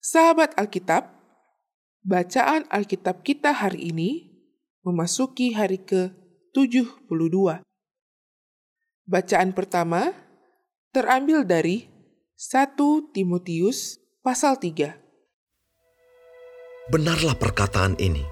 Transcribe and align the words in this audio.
Sahabat 0.00 0.56
Alkitab, 0.56 1.12
bacaan 2.00 2.64
Alkitab 2.72 3.20
kita 3.20 3.52
hari 3.52 3.92
ini 3.92 4.32
memasuki 4.80 5.52
hari 5.52 5.76
ke-72. 5.76 7.60
Bacaan 9.04 9.52
pertama 9.52 10.16
terambil 10.96 11.44
dari 11.44 11.84
1 12.32 12.80
Timotius 13.12 14.00
pasal 14.24 14.56
3. 14.56 14.96
Benarlah 16.88 17.36
perkataan 17.36 18.00
ini. 18.00 18.24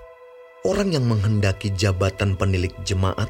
Orang 0.64 0.96
yang 0.96 1.05
menghendaki 1.05 1.69
jabatan 1.77 2.41
penilik 2.41 2.73
jemaat 2.89 3.29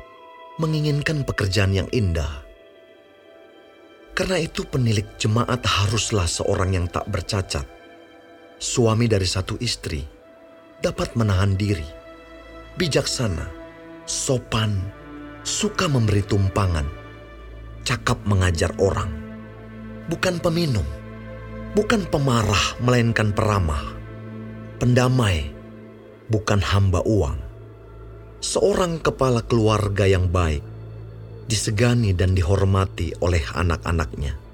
menginginkan 0.63 1.27
pekerjaan 1.27 1.75
yang 1.75 1.91
indah. 1.91 2.47
Karena 4.15 4.39
itu 4.39 4.63
penilik 4.63 5.19
jemaat 5.19 5.59
haruslah 5.67 6.31
seorang 6.31 6.79
yang 6.79 6.87
tak 6.87 7.03
bercacat. 7.11 7.78
Suami 8.59 9.07
dari 9.07 9.23
satu 9.23 9.55
istri 9.63 10.03
dapat 10.83 11.15
menahan 11.15 11.55
diri, 11.55 11.87
bijaksana, 12.75 13.47
sopan, 14.03 14.83
suka 15.47 15.87
memberi 15.87 16.27
tumpangan, 16.27 16.83
cakap 17.87 18.19
mengajar 18.27 18.75
orang, 18.83 19.15
bukan 20.11 20.43
peminum, 20.43 20.83
bukan 21.79 22.03
pemarah 22.11 22.75
melainkan 22.83 23.31
peramah, 23.31 23.95
pendamai, 24.83 25.55
bukan 26.27 26.59
hamba 26.59 26.99
uang. 27.07 27.39
Seorang 28.43 28.99
kepala 28.99 29.47
keluarga 29.47 30.03
yang 30.03 30.35
baik, 30.35 30.67
disegani 31.47 32.11
dan 32.11 32.35
dihormati 32.35 33.15
oleh 33.23 33.43
anak-anaknya. 33.55 34.48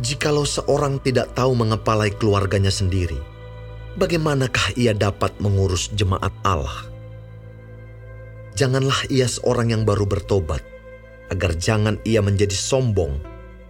Jikalau 0.00 0.48
seorang 0.48 0.96
tidak 1.04 1.36
tahu 1.36 1.52
mengepalai 1.52 2.08
keluarganya 2.16 2.72
sendiri, 2.72 3.20
bagaimanakah 4.00 4.72
ia 4.72 4.96
dapat 4.96 5.36
mengurus 5.36 5.92
jemaat 5.92 6.32
Allah? 6.48 6.88
Janganlah 8.56 9.04
ia 9.12 9.28
seorang 9.28 9.68
yang 9.68 9.84
baru 9.84 10.08
bertobat, 10.08 10.64
agar 11.28 11.52
jangan 11.60 12.00
ia 12.08 12.24
menjadi 12.24 12.56
sombong 12.56 13.20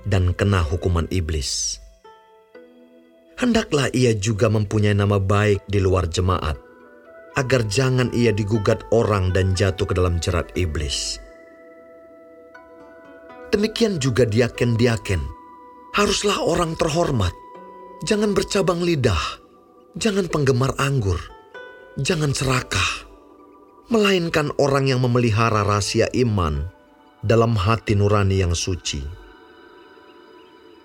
dan 0.07 0.31
kena 0.35 0.63
hukuman 0.63 1.11
iblis. 1.11 1.83
Hendaklah 3.35 3.91
ia 3.91 4.15
juga 4.15 4.47
mempunyai 4.47 4.95
nama 4.95 5.19
baik 5.19 5.67
di 5.67 5.83
luar 5.83 6.07
jemaat, 6.07 6.55
agar 7.35 7.67
jangan 7.67 8.15
ia 8.15 8.31
digugat 8.31 8.87
orang 8.95 9.35
dan 9.35 9.59
jatuh 9.59 9.91
ke 9.91 9.95
dalam 9.99 10.23
jerat 10.23 10.55
iblis. 10.55 11.19
Demikian 13.51 13.99
juga 13.99 14.23
diaken-diaken, 14.23 15.42
haruslah 15.93 16.41
orang 16.41 16.73
terhormat, 16.73 17.37
jangan 18.09 18.33
bercabang 18.33 18.81
lidah, 18.81 19.21
jangan 19.93 20.25
penggemar 20.33 20.73
anggur, 20.81 21.21
jangan 22.01 22.33
serakah, 22.33 23.05
melainkan 23.93 24.49
orang 24.57 24.89
yang 24.89 25.05
memelihara 25.05 25.61
rahasia 25.61 26.09
iman 26.25 26.73
dalam 27.21 27.53
hati 27.53 27.93
nurani 27.93 28.41
yang 28.41 28.57
suci. 28.57 29.05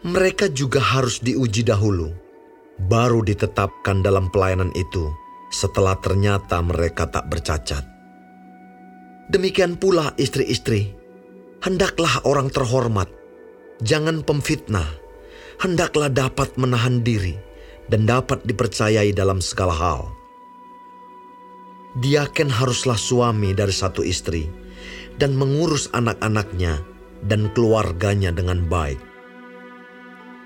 Mereka 0.03 0.52
juga 0.52 0.83
harus 0.83 1.23
diuji 1.23 1.63
dahulu, 1.63 2.11
baru 2.91 3.23
ditetapkan 3.23 4.03
dalam 4.03 4.28
pelayanan 4.28 4.75
itu 4.75 5.08
setelah 5.47 5.95
ternyata 6.03 6.59
mereka 6.59 7.08
tak 7.08 7.31
bercacat. 7.31 7.81
Demikian 9.31 9.80
pula 9.80 10.11
istri-istri, 10.19 10.91
hendaklah 11.63 12.23
orang 12.23 12.52
terhormat, 12.52 13.08
jangan 13.81 14.25
pemfitnah, 14.25 14.88
hendaklah 15.61 16.09
dapat 16.09 16.53
menahan 16.58 17.02
diri 17.02 17.38
dan 17.89 18.06
dapat 18.06 18.44
dipercayai 18.45 19.14
dalam 19.14 19.39
segala 19.39 19.73
hal. 19.73 20.02
Diaken 21.97 22.53
haruslah 22.53 22.97
suami 23.00 23.58
dari 23.58 23.73
satu 23.73 24.06
istri 24.06 24.45
dan 25.18 25.34
mengurus 25.34 25.90
anak-anaknya 25.97 26.78
dan 27.25 27.50
keluarganya 27.57 28.29
dengan 28.29 28.69
baik. 28.69 29.01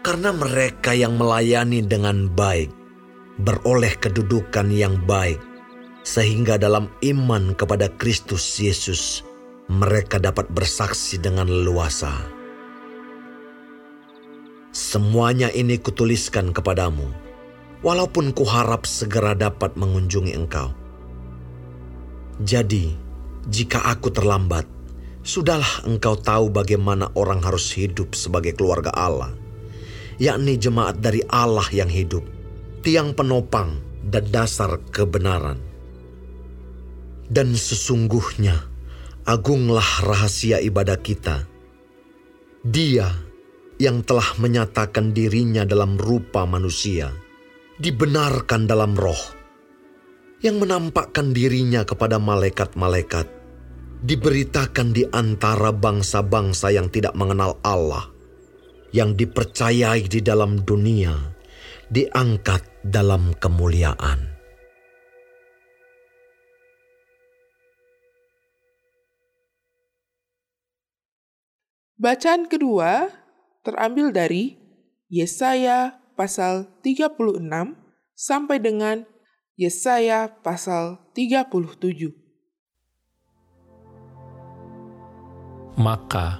Karena 0.01 0.31
mereka 0.33 0.95
yang 0.95 1.19
melayani 1.19 1.83
dengan 1.83 2.31
baik 2.31 2.71
beroleh 3.41 3.93
kedudukan 3.99 4.71
yang 4.71 4.97
baik, 5.03 5.37
sehingga 6.01 6.57
dalam 6.57 6.89
iman 7.03 7.53
kepada 7.53 7.91
Kristus 7.99 8.57
Yesus 8.57 9.21
mereka 9.69 10.17
dapat 10.17 10.49
bersaksi 10.49 11.21
dengan 11.21 11.45
leluasa. 11.51 12.40
Semuanya 14.71 15.51
ini 15.51 15.75
kutuliskan 15.75 16.55
kepadamu, 16.55 17.11
walaupun 17.83 18.31
kuharap 18.31 18.87
segera 18.87 19.35
dapat 19.35 19.75
mengunjungi 19.75 20.31
engkau. 20.31 20.71
Jadi, 22.39 22.95
jika 23.51 23.83
aku 23.91 24.15
terlambat, 24.15 24.63
sudahlah 25.27 25.83
engkau 25.83 26.15
tahu 26.15 26.55
bagaimana 26.55 27.11
orang 27.19 27.43
harus 27.43 27.67
hidup 27.75 28.15
sebagai 28.15 28.55
keluarga 28.55 28.95
Allah, 28.95 29.35
yakni 30.23 30.55
jemaat 30.55 31.03
dari 31.03 31.19
Allah 31.27 31.67
yang 31.75 31.91
hidup 31.91 32.23
tiang 32.79 33.11
penopang 33.11 33.75
dan 34.07 34.23
dasar 34.31 34.79
kebenaran. 34.95 35.59
Dan 37.27 37.59
sesungguhnya, 37.59 38.55
agunglah 39.27 40.03
rahasia 40.03 40.63
ibadah 40.63 40.95
kita. 40.99 41.43
Dia 42.63 43.30
yang 43.81 44.05
telah 44.05 44.37
menyatakan 44.37 45.09
dirinya 45.09 45.65
dalam 45.65 45.97
rupa 45.97 46.45
manusia, 46.45 47.09
dibenarkan 47.81 48.69
dalam 48.69 48.93
roh, 48.93 49.17
yang 50.45 50.61
menampakkan 50.61 51.33
dirinya 51.33 51.81
kepada 51.81 52.21
malaikat-malaikat, 52.21 53.25
diberitakan 54.05 54.93
di 54.93 55.09
antara 55.09 55.73
bangsa-bangsa 55.73 56.69
yang 56.69 56.93
tidak 56.93 57.17
mengenal 57.17 57.57
Allah, 57.65 58.05
yang 58.93 59.17
dipercayai 59.17 60.05
di 60.05 60.21
dalam 60.21 60.61
dunia, 60.61 61.17
diangkat 61.89 62.85
dalam 62.85 63.33
kemuliaan. 63.33 64.29
Bacaan 72.01 72.49
kedua 72.49 73.20
terambil 73.61 74.13
dari 74.13 74.57
Yesaya 75.11 76.01
pasal 76.17 76.69
36 76.85 77.41
sampai 78.13 78.57
dengan 78.61 79.05
Yesaya 79.57 80.29
pasal 80.41 81.01
37. 81.13 82.13
Maka 85.81 86.37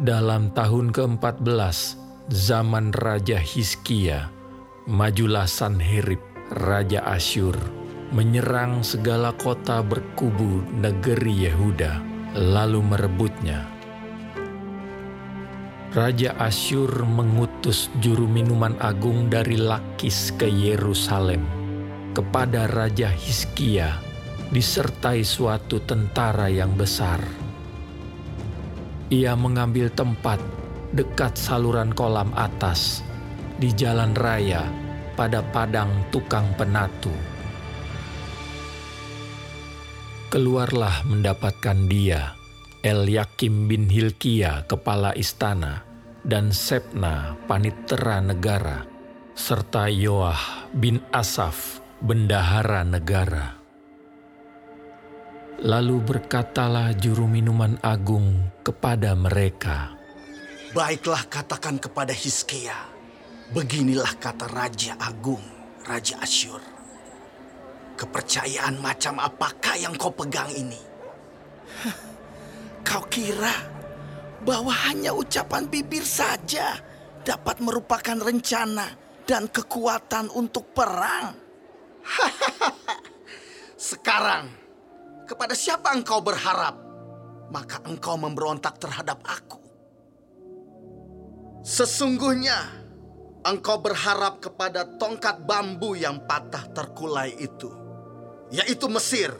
dalam 0.00 0.50
tahun 0.56 0.90
ke-14 0.90 1.98
zaman 2.30 2.90
Raja 2.94 3.38
Hizkia 3.38 4.30
majulah 4.90 5.46
Sanherib, 5.46 6.20
Raja 6.52 7.06
Asyur, 7.06 7.54
menyerang 8.10 8.82
segala 8.82 9.32
kota 9.38 9.80
berkubu 9.80 10.66
negeri 10.74 11.48
Yehuda, 11.48 12.02
lalu 12.34 12.80
merebutnya. 12.84 13.71
Raja 15.92 16.32
Asyur 16.40 17.04
mengutus 17.04 17.92
juru 18.00 18.24
minuman 18.24 18.72
agung 18.80 19.28
dari 19.28 19.60
Lakis 19.60 20.32
ke 20.40 20.48
Yerusalem 20.48 21.44
kepada 22.16 22.64
Raja 22.64 23.12
Hizkia 23.12 24.00
disertai 24.48 25.20
suatu 25.20 25.84
tentara 25.84 26.48
yang 26.48 26.72
besar. 26.80 27.20
Ia 29.12 29.36
mengambil 29.36 29.92
tempat 29.92 30.40
dekat 30.96 31.36
saluran 31.36 31.92
kolam 31.92 32.32
atas 32.40 33.04
di 33.60 33.68
jalan 33.76 34.16
raya 34.16 34.64
pada 35.12 35.44
padang 35.44 35.92
tukang 36.08 36.56
penatu. 36.56 37.12
Keluarlah 40.32 41.04
mendapatkan 41.04 41.84
dia, 41.84 42.32
Yakim 42.82 43.70
bin 43.70 43.86
Hilkia, 43.86 44.66
kepala 44.66 45.14
istana, 45.14 45.86
dan 46.26 46.50
Sepna, 46.50 47.38
panitera 47.46 48.18
negara, 48.18 48.82
serta 49.38 49.86
Yoah 49.86 50.66
bin 50.74 50.98
Asaf, 51.14 51.78
bendahara 52.02 52.82
negara. 52.82 53.54
Lalu 55.62 56.02
berkatalah 56.02 56.90
juru 56.98 57.30
minuman 57.30 57.78
agung 57.86 58.50
kepada 58.66 59.14
mereka, 59.14 59.94
Baiklah 60.74 61.22
katakan 61.30 61.78
kepada 61.78 62.10
Hizkia, 62.10 62.74
Beginilah 63.52 64.16
kata 64.18 64.48
Raja 64.50 64.98
Agung, 64.98 65.44
Raja 65.84 66.18
Asyur. 66.18 66.64
Kepercayaan 67.94 68.80
macam 68.80 69.20
apakah 69.20 69.76
yang 69.76 69.92
kau 69.94 70.10
pegang 70.10 70.48
ini? 70.50 70.91
Kau 72.82 73.06
kira 73.06 73.54
bahwa 74.42 74.74
hanya 74.90 75.14
ucapan 75.14 75.70
bibir 75.70 76.02
saja 76.02 76.78
dapat 77.22 77.62
merupakan 77.62 78.18
rencana 78.18 78.90
dan 79.22 79.46
kekuatan 79.46 80.28
untuk 80.34 80.74
perang. 80.74 81.38
Sekarang, 83.78 84.50
kepada 85.26 85.54
siapa 85.54 85.94
engkau 85.94 86.18
berharap? 86.18 86.74
Maka 87.54 87.84
engkau 87.86 88.18
memberontak 88.18 88.82
terhadap 88.82 89.22
aku. 89.22 89.62
Sesungguhnya, 91.62 92.58
engkau 93.46 93.78
berharap 93.78 94.42
kepada 94.42 94.82
tongkat 94.98 95.46
bambu 95.46 95.94
yang 95.94 96.18
patah 96.26 96.66
terkulai 96.74 97.30
itu, 97.38 97.70
yaitu 98.50 98.90
Mesir 98.90 99.30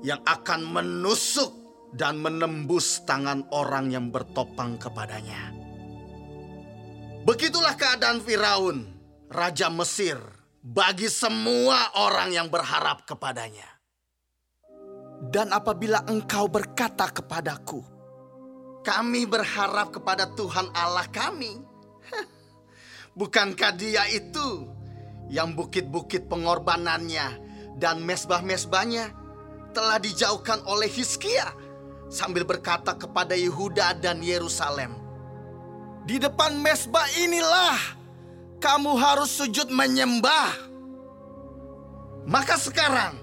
yang 0.00 0.24
akan 0.24 0.64
menusuk 0.64 1.65
dan 1.94 2.18
menembus 2.18 3.04
tangan 3.06 3.46
orang 3.54 3.92
yang 3.92 4.10
bertopang 4.10 4.80
kepadanya. 4.80 5.54
Begitulah 7.26 7.74
keadaan 7.74 8.22
Firaun, 8.22 8.86
raja 9.30 9.66
Mesir, 9.70 10.18
bagi 10.62 11.10
semua 11.10 11.94
orang 11.98 12.34
yang 12.34 12.48
berharap 12.50 13.02
kepadanya. 13.06 13.66
Dan 15.26 15.50
apabila 15.50 16.06
engkau 16.06 16.46
berkata 16.46 17.10
kepadaku, 17.10 17.82
kami 18.86 19.26
berharap 19.26 19.90
kepada 19.90 20.30
Tuhan 20.38 20.70
Allah 20.70 21.10
kami. 21.10 21.58
Bukankah 23.18 23.74
dia 23.74 24.06
itu 24.06 24.70
yang 25.26 25.58
bukit-bukit 25.58 26.30
pengorbanannya 26.30 27.42
dan 27.82 28.06
mesbah-mesbahnya 28.06 29.10
telah 29.74 29.98
dijauhkan 29.98 30.62
oleh 30.64 30.86
Hizkia 30.86 31.65
sambil 32.06 32.46
berkata 32.46 32.94
kepada 32.94 33.34
Yehuda 33.34 33.98
dan 33.98 34.22
Yerusalem, 34.22 34.94
Di 36.06 36.22
depan 36.22 36.54
mesbah 36.62 37.06
inilah 37.18 37.78
kamu 38.62 38.94
harus 38.96 39.34
sujud 39.34 39.68
menyembah. 39.70 40.54
Maka 42.26 42.58
sekarang, 42.58 43.14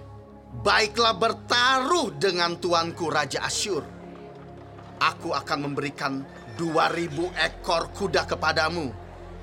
baiklah 0.63 1.15
bertaruh 1.15 2.15
dengan 2.15 2.55
tuanku 2.59 3.11
Raja 3.11 3.43
Asyur. 3.43 3.83
Aku 4.99 5.35
akan 5.35 5.59
memberikan 5.67 6.23
dua 6.55 6.87
ribu 6.87 7.27
ekor 7.35 7.91
kuda 7.91 8.23
kepadamu 8.23 8.93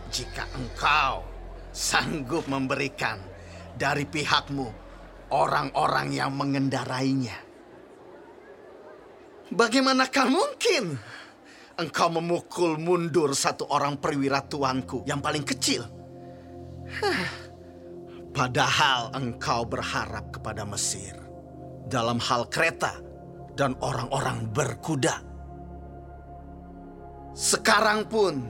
jika 0.09 0.49
engkau 0.57 1.21
sanggup 1.69 2.49
memberikan 2.49 3.21
dari 3.77 4.09
pihakmu 4.09 4.69
orang-orang 5.31 6.15
yang 6.15 6.33
mengendarainya. 6.33 7.50
Bagaimanakah 9.50 10.31
mungkin 10.31 10.94
engkau 11.75 12.08
memukul 12.14 12.79
mundur 12.79 13.35
satu 13.35 13.67
orang 13.75 13.99
perwira 13.99 14.47
tuanku 14.47 15.02
yang 15.11 15.19
paling 15.19 15.43
kecil? 15.43 15.82
Padahal 18.31 19.11
engkau 19.19 19.67
berharap 19.67 20.31
kepada 20.31 20.62
Mesir 20.62 21.19
dalam 21.91 22.23
hal 22.23 22.47
kereta 22.47 22.94
dan 23.58 23.75
orang-orang 23.82 24.47
berkuda. 24.55 25.19
Sekarang 27.35 28.06
pun, 28.06 28.47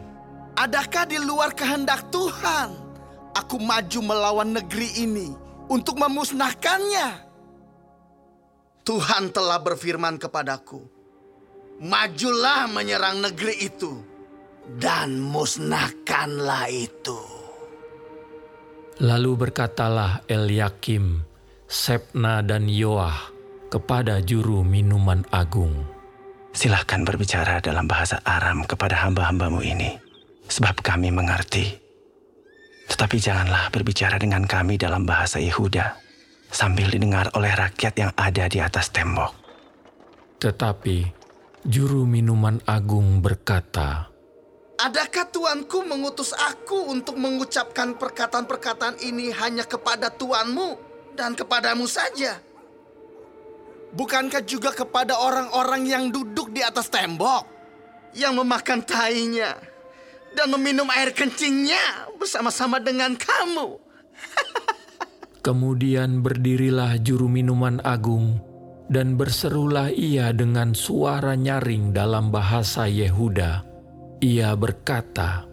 adakah 0.61 1.09
di 1.09 1.17
luar 1.17 1.57
kehendak 1.57 2.13
Tuhan 2.13 2.77
aku 3.33 3.57
maju 3.57 4.01
melawan 4.05 4.53
negeri 4.53 5.01
ini 5.01 5.33
untuk 5.73 5.97
memusnahkannya? 5.97 7.30
Tuhan 8.81 9.31
telah 9.31 9.61
berfirman 9.61 10.17
kepadaku, 10.17 10.81
"Majulah 11.85 12.67
menyerang 12.73 13.21
negeri 13.21 13.69
itu 13.69 14.01
dan 14.81 15.21
musnahkanlah 15.21 16.67
itu." 16.73 17.21
Lalu 19.01 19.49
berkatalah 19.49 20.29
Eliakim, 20.29 21.25
Sepna 21.65 22.45
dan 22.45 22.69
Yoah 22.69 23.33
kepada 23.73 24.21
juru 24.21 24.61
minuman 24.61 25.25
agung. 25.33 25.73
Silahkan 26.51 27.07
berbicara 27.07 27.63
dalam 27.63 27.87
bahasa 27.87 28.19
Aram 28.27 28.67
kepada 28.67 28.99
hamba-hambamu 29.07 29.63
ini, 29.63 29.95
sebab 30.51 30.83
kami 30.83 31.15
mengerti. 31.15 31.79
Tetapi 32.91 33.17
janganlah 33.23 33.71
berbicara 33.71 34.19
dengan 34.19 34.43
kami 34.45 34.75
dalam 34.75 35.07
bahasa 35.07 35.39
Yehuda, 35.39 36.10
sambil 36.51 36.91
didengar 36.91 37.31
oleh 37.39 37.55
rakyat 37.55 37.95
yang 37.97 38.13
ada 38.19 38.45
di 38.51 38.59
atas 38.59 38.91
tembok. 38.91 39.33
Tetapi 40.43 40.99
juru 41.65 42.05
minuman 42.05 42.59
agung 42.67 43.23
berkata, 43.23 44.11
Adakah 44.81 45.29
tuanku 45.29 45.85
mengutus 45.85 46.33
aku 46.33 46.89
untuk 46.89 47.21
mengucapkan 47.21 48.01
perkataan-perkataan 48.01 48.97
ini 49.05 49.29
hanya 49.29 49.69
kepada 49.69 50.09
tuanmu 50.09 50.81
dan 51.13 51.37
kepadamu 51.37 51.85
saja? 51.85 52.41
Bukankah 53.93 54.41
juga 54.49 54.73
kepada 54.73 55.21
orang-orang 55.21 55.85
yang 55.85 56.05
duduk 56.09 56.49
di 56.57 56.65
atas 56.65 56.89
tembok? 56.89 57.45
Yang 58.17 58.33
memakan 58.41 58.81
tainya 58.81 59.61
dan 60.35 60.49
meminum 60.51 60.89
air 60.95 61.13
kencingnya 61.13 62.11
bersama-sama 62.19 62.79
dengan 62.81 63.15
kamu. 63.19 63.77
Kemudian 65.41 66.21
berdirilah 66.21 67.01
juru 67.01 67.25
minuman 67.25 67.81
agung 67.81 68.41
dan 68.93 69.17
berserulah 69.17 69.89
ia 69.89 70.37
dengan 70.37 70.77
suara 70.77 71.33
nyaring 71.33 71.97
dalam 71.97 72.29
bahasa 72.29 72.85
Yehuda 72.85 73.71
ia 74.21 74.53
berkata, 74.53 75.49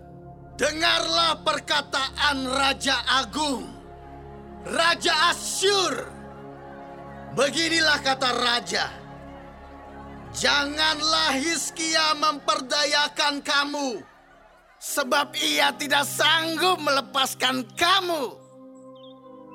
Dengarlah 0.59 1.39
perkataan 1.39 2.37
Raja 2.51 2.97
Agung, 3.07 3.63
Raja 4.67 5.31
Asyur. 5.31 5.95
Beginilah 7.31 7.99
kata 8.03 8.29
Raja, 8.35 8.85
Janganlah 10.35 11.39
Hizkia 11.39 12.17
memperdayakan 12.19 13.39
kamu, 13.39 14.03
sebab 14.81 15.31
ia 15.39 15.71
tidak 15.79 16.03
sanggup 16.03 16.81
melepaskan 16.83 17.63
kamu. 17.77 18.46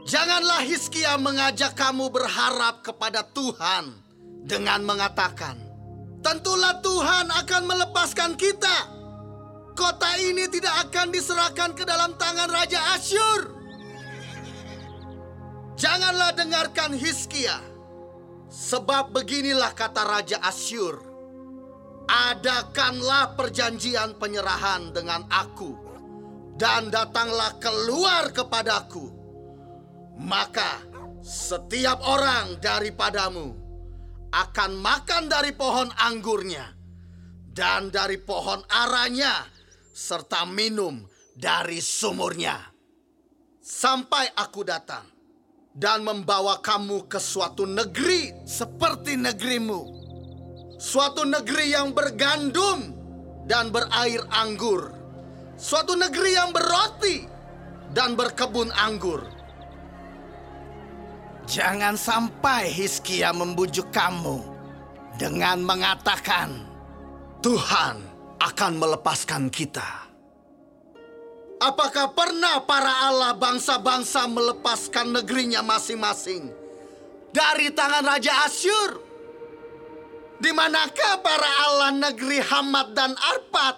Janganlah 0.03 0.67
Hizkia 0.67 1.15
mengajak 1.17 1.79
kamu 1.79 2.11
berharap 2.11 2.83
kepada 2.83 3.23
Tuhan 3.23 3.95
dengan 4.45 4.83
mengatakan, 4.83 5.59
Tentulah 6.23 6.79
Tuhan 6.83 7.31
akan 7.31 7.63
melepaskan 7.67 8.39
kita 8.39 9.03
kota 9.73 10.11
ini 10.21 10.47
tidak 10.49 10.89
akan 10.89 11.11
diserahkan 11.11 11.71
ke 11.75 11.83
dalam 11.83 12.15
tangan 12.21 12.49
Raja 12.49 12.81
Asyur. 12.97 13.41
Janganlah 15.75 16.37
dengarkan 16.37 16.95
Hiskia, 16.95 17.59
sebab 18.47 19.11
beginilah 19.11 19.75
kata 19.75 20.07
Raja 20.07 20.39
Asyur. 20.45 21.11
Adakanlah 22.07 23.39
perjanjian 23.39 24.19
penyerahan 24.19 24.93
dengan 24.93 25.27
aku, 25.33 25.75
dan 26.61 26.93
datanglah 26.93 27.57
keluar 27.59 28.31
kepadaku. 28.31 29.22
Maka 30.23 30.79
setiap 31.23 31.99
orang 32.07 32.63
daripadamu 32.63 33.59
akan 34.33 34.71
makan 34.79 35.29
dari 35.29 35.53
pohon 35.53 35.91
anggurnya, 35.93 36.73
dan 37.53 37.93
dari 37.93 38.17
pohon 38.17 38.65
aranya, 38.71 39.45
serta 39.93 40.49
minum 40.49 41.05
dari 41.37 41.83
sumurnya. 41.85 42.57
Sampai 43.63 44.33
aku 44.33 44.65
datang 44.65 45.05
dan 45.77 46.01
membawa 46.05 46.59
kamu 46.65 47.07
ke 47.07 47.21
suatu 47.21 47.69
negeri 47.69 48.47
seperti 48.49 49.21
negerimu. 49.21 49.81
Suatu 50.81 51.23
negeri 51.23 51.71
yang 51.71 51.95
bergandum 51.95 52.91
dan 53.47 53.71
berair 53.71 54.25
anggur. 54.35 54.91
Suatu 55.55 55.95
negeri 55.95 56.35
yang 56.35 56.51
berroti 56.51 57.23
dan 57.95 58.19
berkebun 58.19 58.73
anggur. 58.75 59.42
Jangan 61.53 62.01
sampai 62.01 62.73
Hiskia 62.73 63.29
membujuk 63.29 63.93
kamu 63.93 64.41
dengan 65.21 65.61
mengatakan, 65.61 66.65
Tuhan 67.45 68.01
akan 68.41 68.73
melepaskan 68.81 69.53
kita. 69.53 69.85
Apakah 71.61 72.17
pernah 72.17 72.65
para 72.65 72.89
Allah 73.05 73.37
bangsa-bangsa 73.37 74.33
melepaskan 74.33 75.13
negerinya 75.13 75.61
masing-masing 75.61 76.49
dari 77.37 77.69
tangan 77.69 78.01
Raja 78.01 78.49
Asyur? 78.49 78.97
Di 80.41 80.57
manakah 80.57 81.21
para 81.21 81.51
Allah 81.69 81.93
negeri 81.93 82.41
Hamad 82.41 82.97
dan 82.97 83.13
Arpad? 83.13 83.77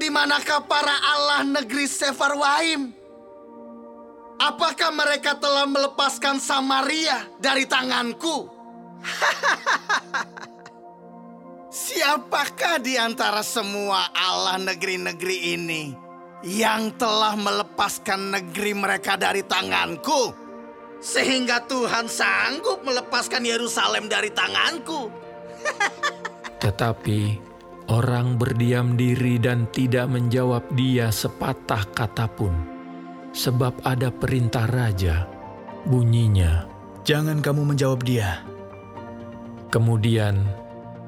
Di 0.00 0.08
manakah 0.08 0.64
para 0.64 0.96
Allah 0.96 1.44
negeri 1.44 1.84
Sefarwaim? 1.84 2.97
Apakah 4.38 4.94
mereka 4.94 5.34
telah 5.34 5.66
melepaskan 5.66 6.38
Samaria 6.38 7.26
dari 7.42 7.66
tanganku? 7.66 8.46
Siapakah 11.68 12.78
di 12.78 12.94
antara 12.94 13.42
semua 13.42 14.14
Allah 14.14 14.62
negeri-negeri 14.62 15.58
ini 15.58 15.90
yang 16.46 16.94
telah 16.94 17.34
melepaskan 17.34 18.38
negeri 18.38 18.78
mereka 18.78 19.18
dari 19.18 19.42
tanganku, 19.42 20.30
sehingga 21.02 21.66
Tuhan 21.66 22.06
sanggup 22.06 22.86
melepaskan 22.86 23.42
Yerusalem 23.42 24.06
dari 24.06 24.30
tanganku. 24.30 25.10
Tetapi 26.62 27.20
orang 27.90 28.38
berdiam 28.38 28.94
diri 28.94 29.42
dan 29.42 29.66
tidak 29.74 30.06
menjawab 30.06 30.62
dia 30.78 31.10
sepatah 31.10 31.82
kata 31.90 32.30
pun, 32.30 32.77
sebab 33.38 33.86
ada 33.86 34.10
perintah 34.10 34.66
raja, 34.66 35.30
bunyinya, 35.86 36.66
Jangan 37.08 37.40
kamu 37.40 37.72
menjawab 37.72 38.04
dia. 38.04 38.44
Kemudian 39.72 40.44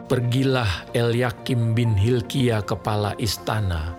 pergilah 0.09 0.89
Eliakim 0.97 1.77
bin 1.77 1.93
Hilkia 1.93 2.65
kepala 2.65 3.13
istana 3.21 3.93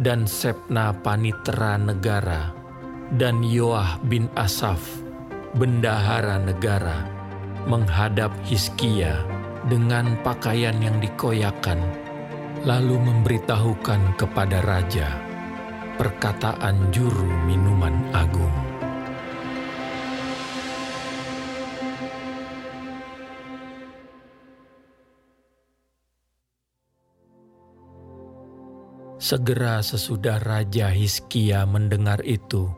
dan 0.00 0.24
Sepna 0.24 0.96
panitera 1.04 1.76
negara 1.76 2.48
dan 3.20 3.44
Yoah 3.44 4.00
bin 4.08 4.32
Asaf 4.40 4.80
bendahara 5.60 6.40
negara 6.40 7.04
menghadap 7.68 8.32
Hiskia 8.48 9.20
dengan 9.68 10.16
pakaian 10.24 10.80
yang 10.80 10.96
dikoyakan 10.96 11.76
lalu 12.64 12.96
memberitahukan 13.04 14.16
kepada 14.16 14.64
raja 14.64 15.12
perkataan 15.94 16.90
juru 16.90 17.26
minuman 17.46 17.94
agung. 18.10 18.52
Segera 29.24 29.80
sesudah 29.80 30.36
Raja 30.36 30.92
Hiskia 30.92 31.64
mendengar 31.64 32.20
itu, 32.28 32.68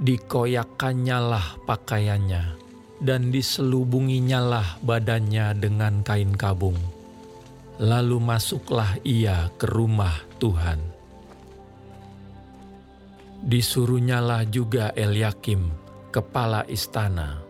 dikoyakkannyalah 0.00 1.68
pakaiannya 1.68 2.56
dan 3.04 3.28
diselubunginyalah 3.28 4.80
badannya 4.80 5.52
dengan 5.60 6.00
kain 6.00 6.32
kabung. 6.32 6.80
Lalu 7.76 8.16
masuklah 8.24 8.96
ia 9.04 9.52
ke 9.60 9.68
rumah 9.68 10.16
Tuhan. 10.40 10.95
Disuruhnyalah 13.44 14.48
juga 14.48 14.94
Eliakim, 14.96 15.68
kepala 16.08 16.64
istana, 16.70 17.44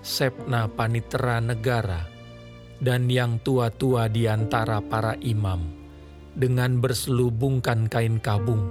Sepna 0.00 0.70
panitera 0.70 1.42
negara, 1.42 2.08
dan 2.80 3.10
yang 3.10 3.42
tua-tua 3.42 4.08
di 4.08 4.24
antara 4.30 4.80
para 4.80 5.18
imam, 5.20 5.60
dengan 6.38 6.78
berselubungkan 6.78 7.90
kain 7.90 8.22
kabung 8.22 8.70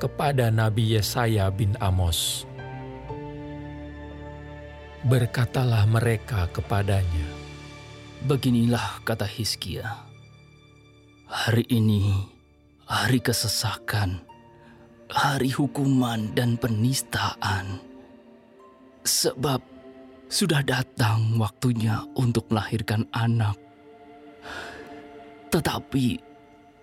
kepada 0.00 0.48
Nabi 0.48 0.96
Yesaya 0.96 1.52
bin 1.52 1.76
Amos. 1.82 2.48
Berkatalah 5.04 5.84
mereka 5.84 6.48
kepadanya, 6.54 7.28
Beginilah 8.20 9.00
kata 9.00 9.24
Hizkia, 9.24 10.04
hari 11.24 11.64
ini 11.72 12.12
hari 12.84 13.16
kesesakan, 13.16 14.20
hari 15.10 15.50
hukuman 15.50 16.30
dan 16.38 16.54
penistaan, 16.54 17.82
sebab 19.02 19.58
sudah 20.30 20.62
datang 20.62 21.34
waktunya 21.42 21.98
untuk 22.14 22.46
melahirkan 22.54 23.02
anak. 23.10 23.58
Tetapi 25.50 26.06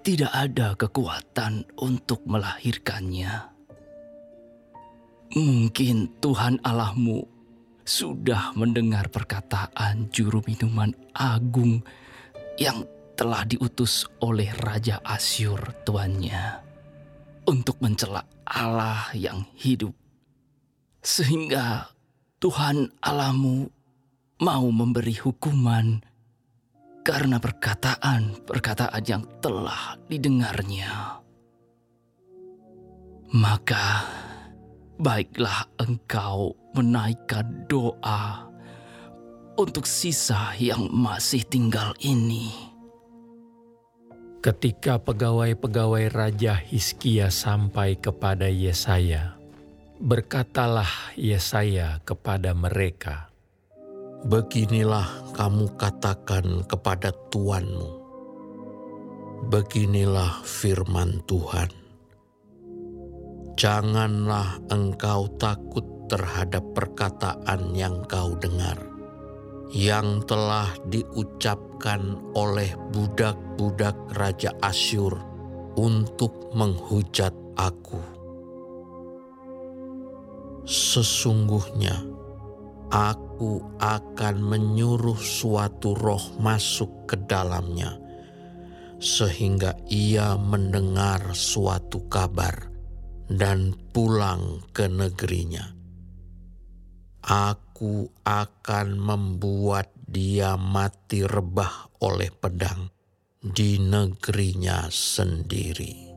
tidak 0.03 0.31
ada 0.35 0.75
kekuatan 0.75 1.63
untuk 1.79 2.27
melahirkannya. 2.27 3.55
Mungkin 5.31 6.19
Tuhan 6.19 6.59
Allahmu 6.63 7.23
sudah 7.87 8.51
mendengar 8.59 9.07
perkataan 9.07 10.11
juru 10.11 10.43
minuman 10.43 10.91
agung 11.15 11.79
yang 12.59 12.83
telah 13.15 13.47
diutus 13.47 14.03
oleh 14.19 14.51
Raja 14.51 14.99
Asyur 15.03 15.83
tuannya 15.87 16.66
untuk 17.47 17.79
mencela 17.79 18.27
Allah 18.43 19.07
yang 19.15 19.47
hidup. 19.55 19.95
Sehingga 20.99 21.87
Tuhan 22.37 22.91
Allahmu 22.99 23.71
mau 24.43 24.67
memberi 24.69 25.15
hukuman 25.17 26.03
karena 27.01 27.39
perkataan-perkataan 27.39 29.03
yang 29.07 29.23
telah 29.39 29.95
didengarnya. 30.11 31.23
Maka 33.31 34.03
baiklah 34.99 35.71
engkau 35.79 36.51
menaikkan 36.75 37.65
doa 37.71 38.51
untuk 39.57 39.87
sisa 39.87 40.53
yang 40.59 40.91
masih 40.93 41.41
tinggal 41.47 41.95
ini. 42.03 42.76
Ketika 44.37 45.01
pegawai-pegawai 45.01 46.13
Raja 46.13 46.55
Hiskia 46.61 47.33
sampai 47.33 47.97
kepada 47.97 48.45
Yesaya, 48.45 49.33
berkatalah 49.97 51.17
Yesaya 51.17 51.99
kepada 52.05 52.53
mereka, 52.53 53.27
Beginilah 54.25 55.29
kamu 55.37 55.77
katakan 55.77 56.65
kepada 56.65 57.13
tuanmu. 57.29 58.01
Beginilah 59.53 60.41
firman 60.41 61.21
Tuhan. 61.29 61.69
Janganlah 63.53 64.57
engkau 64.73 65.29
takut 65.37 65.85
terhadap 66.09 66.65
perkataan 66.73 67.77
yang 67.77 68.01
kau 68.09 68.33
dengar, 68.41 68.75
yang 69.75 70.23
telah 70.23 70.71
diucapkan 70.87 72.15
oleh 72.35 72.71
budak-budak 72.95 73.95
Raja 74.15 74.55
Asyur 74.63 75.15
untuk 75.75 76.55
menghujat 76.55 77.35
aku. 77.59 77.99
Sesungguhnya, 80.67 81.95
aku 82.91 83.63
akan 83.79 84.35
menyuruh 84.39 85.19
suatu 85.19 85.95
roh 85.95 86.35
masuk 86.39 87.07
ke 87.07 87.15
dalamnya, 87.27 87.95
sehingga 88.99 89.75
ia 89.87 90.35
mendengar 90.35 91.35
suatu 91.35 92.07
kabar 92.07 92.67
dan 93.27 93.75
pulang 93.91 94.63
ke 94.71 94.87
negerinya. 94.87 95.75
Aku 97.27 97.66
akan 98.25 98.87
membuat 98.97 99.93
dia 99.95 100.57
mati 100.57 101.21
rebah 101.21 101.93
oleh 102.01 102.33
pedang 102.33 102.89
di 103.37 103.77
negerinya 103.77 104.89
sendiri. 104.89 106.09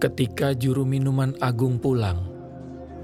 Ketika 0.00 0.50
juru 0.56 0.82
minuman 0.82 1.36
agung 1.38 1.78
pulang, 1.78 2.26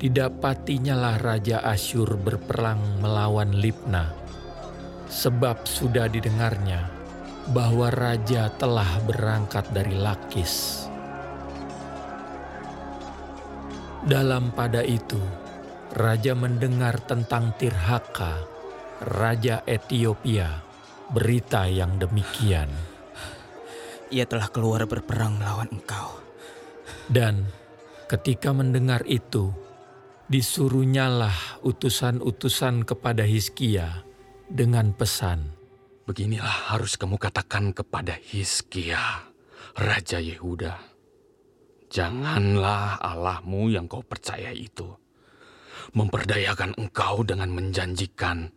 didapatinya 0.02 1.14
Raja 1.14 1.62
Asyur 1.62 2.18
berperang 2.18 2.98
melawan 2.98 3.54
Libna, 3.54 4.10
sebab 5.06 5.62
sudah 5.62 6.10
didengarnya 6.10 6.90
bahwa 7.54 7.88
raja 7.88 8.52
telah 8.60 9.00
berangkat 9.08 9.64
dari 9.72 9.96
Lakis. 9.96 10.84
Dalam 14.04 14.52
pada 14.52 14.84
itu, 14.84 15.20
raja 15.94 16.36
mendengar 16.36 17.00
tentang 17.08 17.56
Tirhaka, 17.56 18.44
raja 19.00 19.64
Ethiopia, 19.64 20.60
berita 21.08 21.64
yang 21.64 21.96
demikian. 21.96 22.68
Ia 24.12 24.24
telah 24.28 24.48
keluar 24.52 24.84
berperang 24.84 25.40
melawan 25.40 25.68
engkau. 25.72 26.20
Dan 27.08 27.48
ketika 28.08 28.52
mendengar 28.52 29.04
itu, 29.08 29.52
disuruhnyalah 30.28 31.64
utusan-utusan 31.64 32.84
kepada 32.84 33.24
Hizkia 33.24 34.04
dengan 34.48 34.92
pesan. 34.92 35.56
Beginilah 36.04 36.72
harus 36.72 36.96
kamu 36.96 37.20
katakan 37.20 37.72
kepada 37.76 38.16
Hizkia, 38.16 39.28
Raja 39.76 40.20
Yehuda. 40.20 40.76
Janganlah 41.88 43.00
Allahmu 43.00 43.72
yang 43.72 43.88
kau 43.88 44.04
percaya 44.04 44.52
itu 44.52 45.07
memperdayakan 45.92 46.76
engkau 46.76 47.24
dengan 47.24 47.52
menjanjikan 47.52 48.50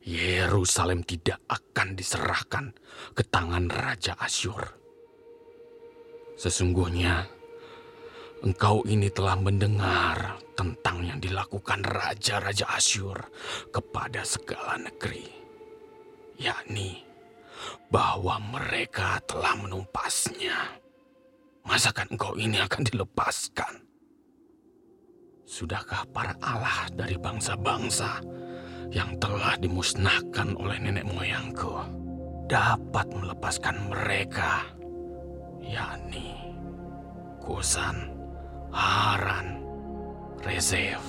Yerusalem 0.00 1.04
tidak 1.04 1.40
akan 1.48 1.92
diserahkan 1.92 2.72
ke 3.12 3.22
tangan 3.28 3.68
Raja 3.68 4.16
Asyur. 4.16 4.64
Sesungguhnya, 6.40 7.28
engkau 8.40 8.80
ini 8.88 9.12
telah 9.12 9.36
mendengar 9.36 10.40
tentang 10.56 11.04
yang 11.04 11.20
dilakukan 11.20 11.84
Raja-Raja 11.84 12.64
Asyur 12.72 13.16
kepada 13.68 14.24
segala 14.24 14.80
negeri, 14.80 15.28
yakni 16.40 17.04
bahwa 17.92 18.40
mereka 18.40 19.20
telah 19.28 19.52
menumpasnya 19.60 20.80
Masakan 21.70 22.16
engkau 22.16 22.34
ini 22.40 22.56
akan 22.58 22.82
dilepaskan? 22.88 23.89
Sudahkah 25.50 26.06
para 26.14 26.30
Allah 26.46 26.86
dari 26.94 27.18
bangsa-bangsa 27.18 28.22
yang 28.94 29.18
telah 29.18 29.58
dimusnahkan 29.58 30.54
oleh 30.54 30.78
nenek 30.78 31.02
moyangku 31.10 31.74
dapat 32.46 33.10
melepaskan 33.10 33.90
mereka, 33.90 34.62
yakni 35.58 36.38
Kusan, 37.42 38.14
Haran, 38.70 39.58
Rezef, 40.46 41.02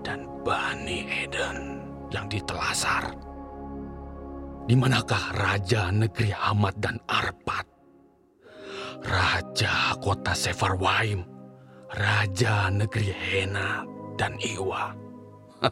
dan 0.00 0.24
Bani 0.40 1.04
Eden 1.28 1.84
yang 2.08 2.32
ditelasar? 2.32 3.12
Di 4.64 4.72
manakah 4.72 5.36
raja 5.36 5.92
negeri 5.92 6.32
Hamad 6.32 6.80
dan 6.80 6.96
Arpad? 7.04 7.68
Raja 9.04 10.00
kota 10.00 10.32
Sefarwaim, 10.32 11.35
Raja 11.86 12.66
negeri 12.74 13.14
Hena 13.14 13.86
dan 14.18 14.34
Iwa. 14.42 14.90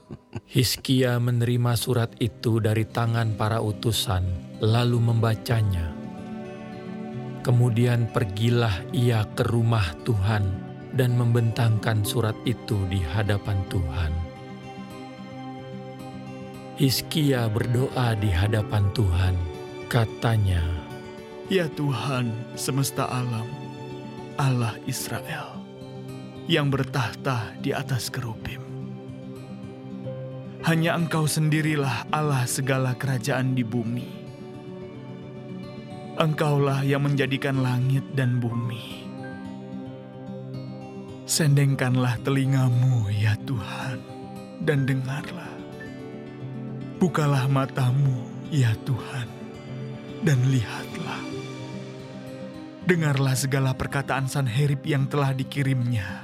Hiskia 0.54 1.18
menerima 1.18 1.74
surat 1.74 2.14
itu 2.22 2.62
dari 2.62 2.86
tangan 2.86 3.34
para 3.34 3.58
utusan, 3.58 4.22
lalu 4.62 5.02
membacanya. 5.02 5.90
Kemudian 7.42 8.08
pergilah 8.08 8.86
ia 8.94 9.26
ke 9.34 9.42
rumah 9.44 9.92
Tuhan 10.06 10.44
dan 10.94 11.18
membentangkan 11.18 12.06
surat 12.06 12.38
itu 12.46 12.78
di 12.86 13.02
hadapan 13.02 13.58
Tuhan. 13.68 14.12
Hiskia 16.78 17.50
berdoa 17.50 18.14
di 18.18 18.30
hadapan 18.30 18.86
Tuhan, 18.94 19.34
katanya, 19.90 20.62
Ya 21.46 21.68
Tuhan 21.70 22.32
semesta 22.56 23.04
alam, 23.04 23.46
Allah 24.40 24.74
Israel, 24.88 25.63
yang 26.44 26.68
bertahta 26.68 27.56
di 27.60 27.72
atas 27.72 28.12
kerubim. 28.12 28.60
Hanya 30.64 30.96
Engkau 30.96 31.28
sendirilah 31.28 32.08
Allah 32.08 32.48
segala 32.48 32.96
kerajaan 32.96 33.52
di 33.52 33.64
bumi. 33.64 34.08
Engkaulah 36.16 36.80
yang 36.86 37.04
menjadikan 37.04 37.60
langit 37.60 38.04
dan 38.16 38.40
bumi. 38.40 39.04
Sendengkanlah 41.24 42.20
telingamu 42.24 43.08
ya 43.12 43.36
Tuhan, 43.44 44.00
dan 44.64 44.88
dengarlah. 44.88 45.52
Bukalah 47.00 47.44
matamu 47.48 48.24
ya 48.48 48.72
Tuhan, 48.88 49.28
dan 50.24 50.38
lihatlah. 50.48 51.20
Dengarlah 52.84 53.36
segala 53.36 53.72
perkataan 53.72 54.28
Sanherib 54.28 54.84
yang 54.84 55.08
telah 55.08 55.32
dikirimnya 55.32 56.23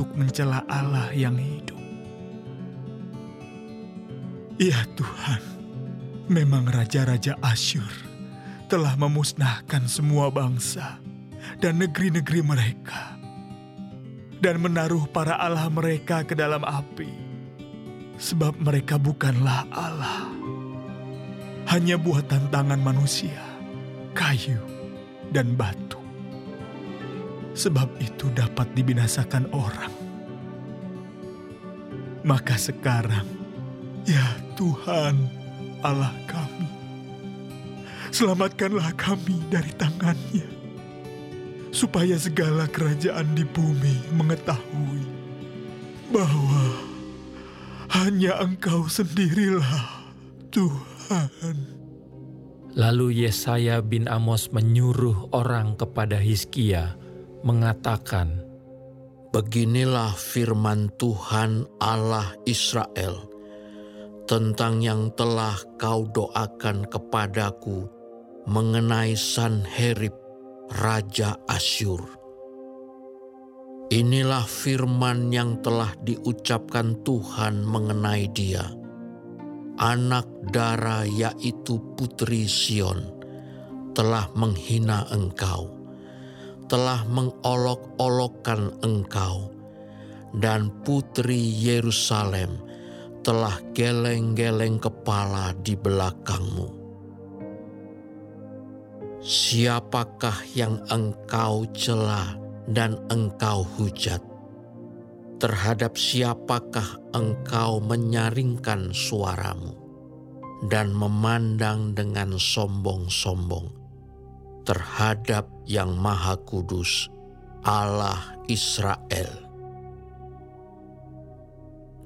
untuk 0.00 0.16
mencela 0.16 0.64
Allah 0.64 1.12
yang 1.12 1.36
hidup. 1.36 1.76
Ya 4.56 4.80
Tuhan, 4.96 5.44
memang 6.24 6.64
raja-raja 6.72 7.36
Asyur 7.44 7.92
telah 8.64 8.96
memusnahkan 8.96 9.84
semua 9.84 10.32
bangsa 10.32 10.96
dan 11.60 11.84
negeri-negeri 11.84 12.40
mereka 12.40 13.20
dan 14.40 14.64
menaruh 14.64 15.04
para 15.12 15.36
Allah 15.36 15.68
mereka 15.68 16.24
ke 16.24 16.32
dalam 16.32 16.64
api, 16.64 17.12
sebab 18.16 18.56
mereka 18.56 18.96
bukanlah 18.96 19.68
Allah, 19.68 20.32
hanya 21.76 22.00
buatan 22.00 22.48
tangan 22.48 22.80
manusia, 22.80 23.36
kayu, 24.16 24.64
dan 25.28 25.52
batu. 25.60 25.99
Sebab 27.50 27.98
itu 27.98 28.30
dapat 28.30 28.70
dibinasakan 28.78 29.50
orang. 29.50 29.92
Maka 32.22 32.54
sekarang, 32.60 33.26
ya 34.04 34.36
Tuhan 34.54 35.16
Allah 35.80 36.12
kami, 36.28 36.68
selamatkanlah 38.12 38.92
kami 38.94 39.40
dari 39.48 39.72
tangannya, 39.74 40.44
supaya 41.72 42.20
segala 42.20 42.68
kerajaan 42.68 43.32
di 43.32 43.42
bumi 43.48 44.14
mengetahui 44.14 45.04
bahwa 46.12 46.64
hanya 47.96 48.38
Engkau 48.44 48.86
sendirilah 48.86 50.06
Tuhan. 50.52 51.56
Lalu 52.76 53.26
Yesaya 53.26 53.82
bin 53.82 54.06
Amos 54.06 54.54
menyuruh 54.54 55.34
orang 55.34 55.74
kepada 55.74 56.20
Hiskia, 56.20 56.94
mengatakan, 57.42 58.46
Beginilah 59.30 60.10
firman 60.18 60.90
Tuhan 60.98 61.62
Allah 61.78 62.34
Israel 62.50 63.30
tentang 64.26 64.82
yang 64.82 65.14
telah 65.14 65.54
kau 65.78 66.02
doakan 66.10 66.90
kepadaku 66.90 67.86
mengenai 68.50 69.14
Sanherib, 69.14 70.14
Raja 70.82 71.38
Asyur. 71.46 72.02
Inilah 73.94 74.46
firman 74.46 75.30
yang 75.30 75.62
telah 75.62 75.94
diucapkan 76.02 76.98
Tuhan 77.06 77.62
mengenai 77.62 78.26
dia 78.34 78.80
anak 79.80 80.28
dara 80.52 81.08
yaitu 81.08 81.80
putri 81.96 82.44
Sion, 82.44 83.00
telah 83.96 84.28
menghina 84.36 85.08
engkau, 85.08 85.72
telah 86.70 87.02
mengolok-olokkan 87.10 88.78
engkau, 88.86 89.50
dan 90.38 90.70
putri 90.86 91.42
Yerusalem 91.42 92.62
telah 93.26 93.58
geleng-geleng 93.74 94.78
kepala 94.78 95.50
di 95.66 95.74
belakangmu. 95.74 96.78
Siapakah 99.20 100.46
yang 100.54 100.78
engkau 100.88 101.66
cela 101.74 102.38
dan 102.70 102.96
engkau 103.10 103.66
hujat? 103.76 104.30
terhadap 105.40 105.96
siapakah 105.96 107.00
engkau 107.16 107.80
menyaringkan 107.80 108.92
suaramu 108.92 109.72
dan 110.68 110.92
memandang 110.92 111.96
dengan 111.96 112.36
sombong-sombong 112.36 113.79
terhadap 114.70 115.50
yang 115.66 115.98
Maha 115.98 116.38
Kudus, 116.46 117.10
Allah 117.66 118.38
Israel. 118.46 119.50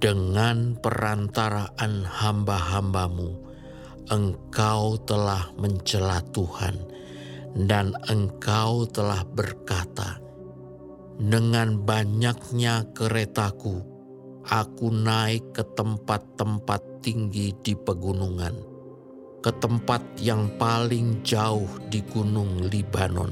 Dengan 0.01 0.73
perantaraan 0.81 2.09
hamba-hambamu, 2.09 3.37
engkau 4.09 4.97
telah 5.05 5.53
mencela 5.61 6.25
Tuhan, 6.33 6.81
dan 7.69 7.93
engkau 8.09 8.89
telah 8.89 9.29
berkata, 9.29 10.25
dengan 11.21 11.85
banyaknya 11.85 12.89
keretaku, 12.97 13.85
aku 14.49 14.89
naik 14.89 15.53
ke 15.53 15.69
tempat-tempat 15.77 17.05
tinggi 17.05 17.53
di 17.61 17.77
pegunungan, 17.77 18.74
ke 19.45 19.53
tempat 19.61 20.01
yang 20.25 20.49
paling 20.57 21.21
jauh 21.21 21.69
di 21.93 22.01
gunung 22.01 22.65
Libanon. 22.65 23.29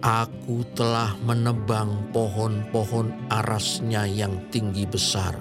Aku 0.00 0.64
telah 0.72 1.12
menebang 1.20 2.08
pohon-pohon 2.16 3.28
arasnya 3.28 4.08
yang 4.08 4.48
tinggi 4.48 4.88
besar, 4.88 5.36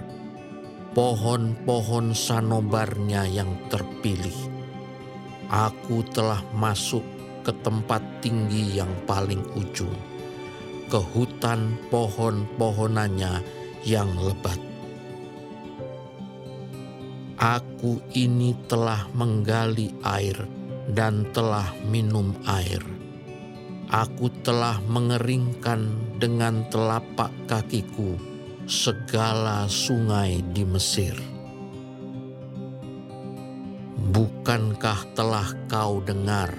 pohon-pohon 0.92 2.12
sanobarnya 2.12 3.32
yang 3.32 3.48
terpilih. 3.72 4.36
Aku 5.48 6.04
telah 6.12 6.44
masuk 6.52 7.08
ke 7.48 7.56
tempat 7.64 8.04
tinggi 8.20 8.76
yang 8.76 8.92
paling 9.08 9.40
ujung 9.56 9.96
ke 10.92 11.00
hutan 11.00 11.80
pohon-pohonannya 11.88 13.40
yang 13.88 14.12
lebat. 14.20 14.65
Aku 17.36 18.00
ini 18.16 18.56
telah 18.72 19.12
menggali 19.12 19.92
air 20.08 20.40
dan 20.88 21.28
telah 21.36 21.68
minum 21.84 22.32
air. 22.48 22.80
Aku 23.92 24.32
telah 24.40 24.80
mengeringkan 24.88 26.16
dengan 26.16 26.64
telapak 26.72 27.36
kakiku 27.44 28.16
segala 28.64 29.68
sungai 29.68 30.40
di 30.56 30.64
Mesir. 30.64 31.14
Bukankah 34.16 35.12
telah 35.12 35.52
kau 35.68 36.00
dengar 36.00 36.56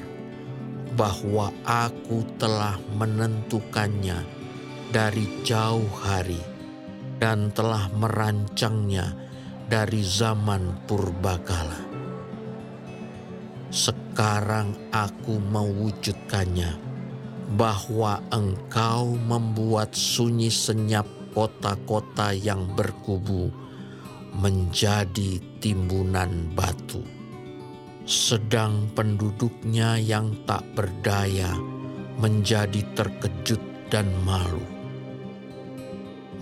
bahwa 0.93 1.57
aku 1.65 2.21
telah 2.37 2.77
menentukannya 3.01 4.21
dari 4.93 5.25
jauh 5.41 5.89
hari 6.05 6.41
dan 7.17 7.49
telah 7.49 7.89
merancangnya 7.97 9.26
dari 9.67 10.03
zaman 10.07 10.87
purbakala. 10.87 11.83
Sekarang 13.75 14.73
aku 14.95 15.43
mewujudkannya 15.43 16.79
bahwa 17.59 18.23
engkau 18.31 19.19
membuat 19.19 19.95
sunyi 19.95 20.51
senyap 20.51 21.07
kota-kota 21.35 22.31
yang 22.31 22.65
berkubu 22.79 23.51
menjadi 24.39 25.43
timbunan 25.59 26.51
batu. 26.55 27.03
Sedang 28.07 28.87
penduduknya 28.95 29.99
yang 29.99 30.31
tak 30.47 30.63
berdaya 30.79 31.59
menjadi 32.23 32.87
terkejut 32.95 33.61
dan 33.91 34.07
malu. 34.23 34.76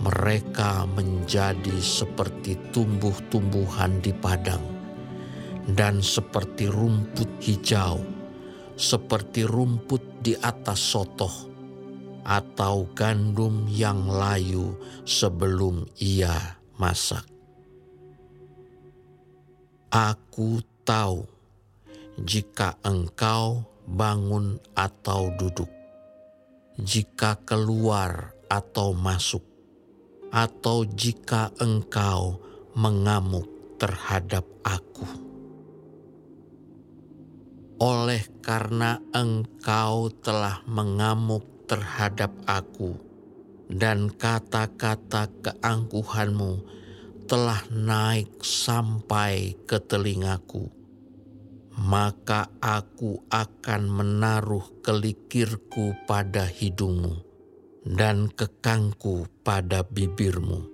Mereka 0.05 0.85
menjadi 0.85 1.81
seperti 1.81 2.53
tumbuh-tumbuhan 2.69 4.05
di 4.05 4.13
padang 4.13 4.61
dan 5.65 6.05
seperti 6.05 6.69
rumput 6.69 7.41
hijau, 7.41 8.05
seperti 8.77 9.49
rumput 9.49 10.21
di 10.21 10.37
atas 10.37 10.77
sotoh 10.77 11.33
atau 12.21 12.85
gandum 12.93 13.65
yang 13.65 14.05
layu 14.05 14.77
sebelum 15.09 15.89
ia 15.97 16.61
masak. 16.77 17.25
Aku 19.89 20.61
tahu 20.85 21.25
jika 22.21 22.77
engkau 22.85 23.65
bangun 23.89 24.61
atau 24.77 25.33
duduk, 25.33 25.69
jika 26.77 27.41
keluar 27.41 28.37
atau 28.49 28.93
masuk, 28.93 29.54
atau 30.35 30.83
jika 30.83 31.55
engkau 31.63 32.43
mengamuk 32.75 33.47
terhadap 33.79 34.43
aku. 34.67 35.07
Oleh 37.79 38.27
karena 38.43 38.99
engkau 39.15 40.11
telah 40.19 40.59
mengamuk 40.67 41.47
terhadap 41.71 42.35
aku, 42.43 42.99
dan 43.71 44.11
kata-kata 44.11 45.31
keangkuhanmu 45.39 46.59
telah 47.31 47.63
naik 47.71 48.43
sampai 48.43 49.55
ke 49.63 49.79
telingaku 49.79 50.75
maka 51.75 52.47
aku 52.63 53.27
akan 53.27 53.91
menaruh 53.91 54.63
kelikirku 54.79 55.91
pada 56.07 56.47
hidungmu 56.47 57.24
dan 57.85 58.33
kekangku 58.33 59.29
pada 59.45 59.85
bibirmu. 59.85 60.73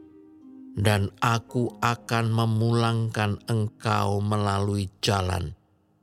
Dan 0.72 1.12
aku 1.20 1.68
akan 1.84 2.32
memulangkan 2.32 3.44
engkau 3.52 4.24
melalui 4.24 4.88
jalan 5.04 5.52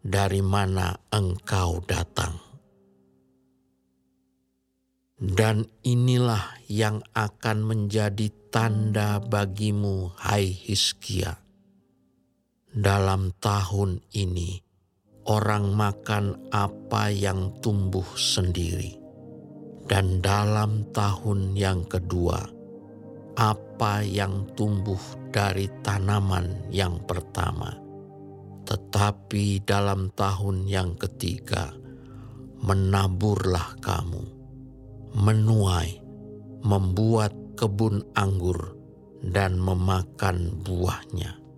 dari 0.05 0.45
mana 0.45 0.93
engkau 1.09 1.81
datang. 1.89 2.37
Dan 5.19 5.67
inilah 5.83 6.63
yang 6.69 7.03
akan 7.17 7.65
menjadi 7.65 8.29
tanda 8.53 9.19
bagimu, 9.19 10.15
hai 10.21 10.53
Hiskia. 10.53 11.43
Dalam 12.69 13.35
tahun 13.41 14.05
ini, 14.15 14.63
orang 15.27 15.73
makan 15.75 16.53
apa 16.55 17.11
yang 17.11 17.59
tumbuh 17.65 18.07
sendiri, 18.15 18.98
dan 19.89 20.21
dalam 20.21 20.85
tahun 20.93 21.57
yang 21.57 21.89
kedua, 21.89 22.45
apa 23.41 24.05
yang 24.05 24.45
tumbuh 24.53 25.01
dari 25.33 25.67
tanaman 25.81 26.69
yang 26.69 27.01
pertama. 27.09 27.73
Tetapi 28.69 29.65
dalam 29.65 30.13
tahun 30.13 30.69
yang 30.69 30.93
ketiga, 31.01 31.73
menaburlah 32.61 33.81
kamu, 33.81 34.25
menuai, 35.17 36.05
membuat 36.61 37.33
kebun 37.57 38.05
anggur, 38.13 38.77
dan 39.25 39.57
memakan 39.57 40.53
buahnya 40.63 41.49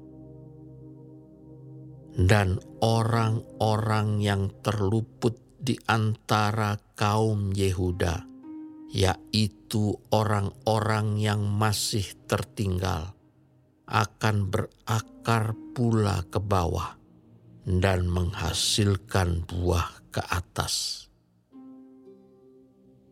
dan 2.21 2.59
orang-orang 2.83 4.21
yang 4.21 4.53
terluput 4.61 5.39
di 5.61 5.77
antara 5.85 6.81
kaum 6.97 7.53
Yehuda, 7.53 8.25
yaitu 8.91 9.93
orang-orang 10.09 11.21
yang 11.21 11.45
masih 11.45 12.17
tertinggal, 12.25 13.13
akan 13.85 14.49
berakar 14.49 15.53
pula 15.77 16.25
ke 16.33 16.41
bawah 16.41 16.97
dan 17.69 18.09
menghasilkan 18.09 19.45
buah 19.45 20.09
ke 20.09 20.25
atas. 20.25 21.07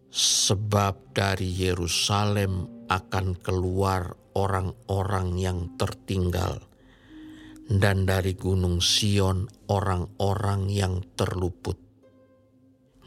Sebab 0.09 1.13
dari 1.13 1.53
Yerusalem 1.53 2.87
akan 2.89 3.37
keluar 3.45 4.17
orang-orang 4.33 5.37
yang 5.37 5.77
tertinggal 5.77 6.65
dan 7.69 8.09
dari 8.09 8.33
gunung 8.33 8.81
Sion 8.81 9.45
orang-orang 9.69 10.73
yang 10.73 11.05
terluput. 11.13 11.88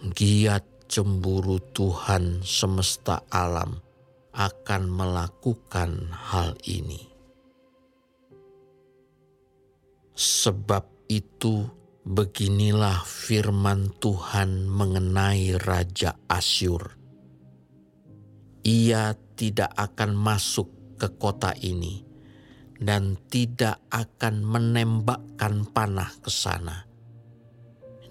Giat 0.01 0.89
cemburu 0.89 1.61
Tuhan 1.61 2.41
semesta 2.41 3.21
alam 3.29 3.77
akan 4.33 4.83
melakukan 4.89 6.09
hal 6.09 6.57
ini. 6.65 7.05
Sebab 10.17 11.05
itu 11.05 11.69
beginilah 12.01 13.05
firman 13.05 13.93
Tuhan 14.01 14.65
mengenai 14.65 15.61
Raja 15.61 16.17
Asyur. 16.25 16.97
Ia 18.65 19.13
tidak 19.37 19.69
akan 19.77 20.17
masuk 20.17 20.97
ke 20.97 21.13
kota 21.13 21.53
ini 21.61 22.01
dan 22.81 23.21
tidak 23.29 23.85
akan 23.93 24.41
menembakkan 24.41 25.61
panah 25.69 26.09
ke 26.25 26.33
sana. 26.33 26.90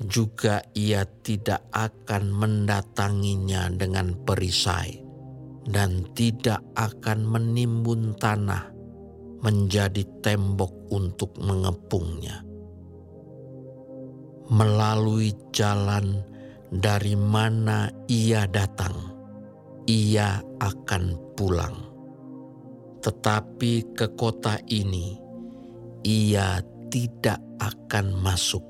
Juga 0.01 0.65
ia 0.73 1.05
tidak 1.05 1.69
akan 1.77 2.33
mendatanginya 2.33 3.69
dengan 3.69 4.17
perisai 4.25 4.97
dan 5.69 6.09
tidak 6.17 6.65
akan 6.73 7.29
menimbun 7.29 8.17
tanah 8.17 8.73
menjadi 9.45 10.05
tembok 10.25 10.73
untuk 10.89 11.37
mengepungnya. 11.37 12.41
Melalui 14.51 15.37
jalan 15.53 16.25
dari 16.73 17.15
mana 17.15 17.93
ia 18.09 18.49
datang, 18.49 18.97
ia 19.85 20.41
akan 20.59 21.37
pulang 21.37 21.91
tetapi 23.01 23.97
ke 23.97 24.13
kota 24.13 24.61
ini 24.69 25.17
ia 26.05 26.61
tidak 26.93 27.41
akan 27.61 28.13
masuk. 28.21 28.70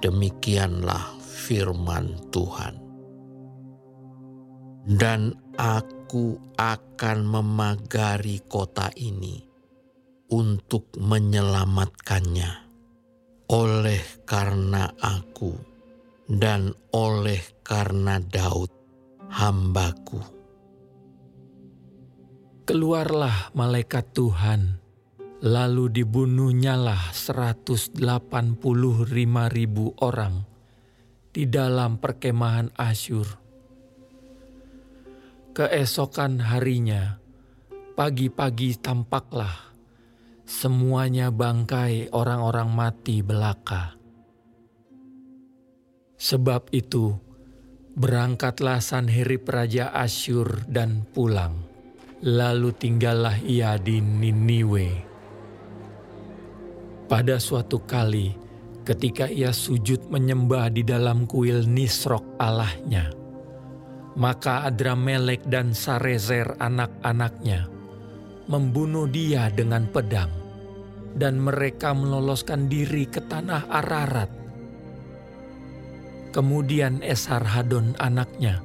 Demikianlah 0.00 1.16
firman 1.20 2.30
Tuhan. 2.30 2.74
Dan 4.86 5.34
aku 5.58 6.54
akan 6.54 7.18
memagari 7.26 8.38
kota 8.46 8.92
ini 8.94 9.42
untuk 10.30 10.94
menyelamatkannya. 10.98 12.68
Oleh 13.46 14.02
karena 14.26 14.90
aku 14.98 15.54
dan 16.26 16.74
oleh 16.90 17.38
karena 17.62 18.18
Daud 18.18 18.70
hambaku. 19.30 20.18
Keluarlah 22.66 23.54
malaikat 23.54 24.10
Tuhan, 24.10 24.82
lalu 25.44 25.92
dibunuhnyalah 25.92 27.12
185 27.12 27.98
ribu 29.52 29.92
orang 30.00 30.44
di 31.32 31.44
dalam 31.44 32.00
perkemahan 32.00 32.72
Asyur. 32.76 33.28
Keesokan 35.56 36.40
harinya, 36.40 37.16
pagi-pagi 37.96 38.76
tampaklah 38.76 39.72
semuanya 40.44 41.32
bangkai 41.32 42.12
orang-orang 42.12 42.68
mati 42.72 43.24
belaka. 43.24 43.96
Sebab 46.16 46.72
itu, 46.72 47.12
berangkatlah 47.96 48.80
Sanherib 48.80 49.48
Raja 49.48 49.92
Asyur 49.92 50.64
dan 50.68 51.04
pulang 51.12 51.76
Lalu 52.24 52.72
tinggallah 52.72 53.36
ia 53.44 53.76
di 53.76 54.00
Niniwe. 54.00 55.15
Pada 57.06 57.38
suatu 57.38 57.86
kali, 57.86 58.34
ketika 58.82 59.30
ia 59.30 59.54
sujud 59.54 60.10
menyembah 60.10 60.74
di 60.74 60.82
dalam 60.82 61.22
kuil 61.22 61.62
Nisrok 61.62 62.34
Allahnya, 62.42 63.14
maka 64.18 64.66
Adramelek 64.66 65.46
dan 65.46 65.70
Sarezer 65.70 66.58
anak-anaknya 66.58 67.70
membunuh 68.50 69.06
dia 69.06 69.46
dengan 69.54 69.86
pedang, 69.86 70.34
dan 71.14 71.38
mereka 71.38 71.94
meloloskan 71.94 72.66
diri 72.66 73.06
ke 73.06 73.22
tanah 73.22 73.70
Ararat. 73.70 74.30
Kemudian 76.34 77.06
Esarhadon 77.06 77.94
anaknya 78.02 78.58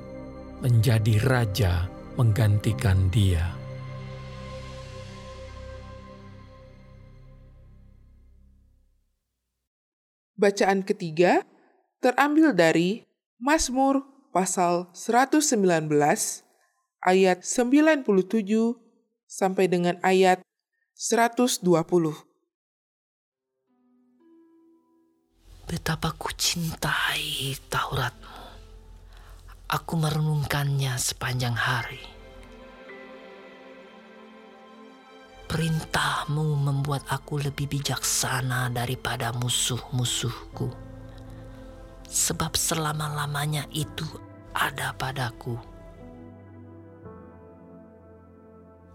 menjadi 0.65 1.15
raja 1.29 1.85
menggantikan 2.17 3.05
dia. 3.13 3.60
Bacaan 10.41 10.81
ketiga 10.81 11.45
terambil 12.01 12.49
dari 12.49 13.05
Mazmur 13.37 14.01
pasal 14.33 14.89
119 14.89 15.53
ayat 17.05 17.45
97 17.45 18.09
sampai 19.29 19.69
dengan 19.69 20.01
ayat 20.01 20.41
120. 20.97 21.61
Betapa 25.69 26.09
ku 26.17 26.33
cintai 26.33 27.53
Tauratmu. 27.69 28.41
Aku 29.69 29.93
merenungkannya 29.93 30.97
sepanjang 30.97 31.53
hari. 31.53 32.20
Perintahmu 35.51 36.55
membuat 36.63 37.03
aku 37.11 37.35
lebih 37.43 37.67
bijaksana 37.67 38.71
daripada 38.71 39.35
musuh-musuhku. 39.35 40.71
Sebab 42.07 42.55
selama-lamanya 42.55 43.67
itu 43.75 44.07
ada 44.55 44.95
padaku. 44.95 45.59